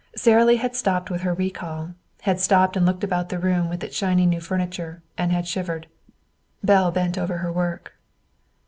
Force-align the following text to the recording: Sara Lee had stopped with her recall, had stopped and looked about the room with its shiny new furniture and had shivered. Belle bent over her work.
Sara 0.15 0.43
Lee 0.43 0.55
had 0.55 0.75
stopped 0.75 1.11
with 1.11 1.21
her 1.21 1.35
recall, 1.35 1.93
had 2.21 2.39
stopped 2.39 2.75
and 2.75 2.87
looked 2.87 3.03
about 3.03 3.29
the 3.29 3.37
room 3.37 3.69
with 3.69 3.83
its 3.83 3.95
shiny 3.95 4.25
new 4.25 4.41
furniture 4.41 5.03
and 5.15 5.31
had 5.31 5.47
shivered. 5.47 5.85
Belle 6.63 6.89
bent 6.89 7.19
over 7.19 7.37
her 7.37 7.51
work. 7.51 7.93